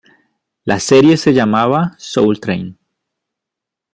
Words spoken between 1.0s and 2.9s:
se llamaba Soul Train.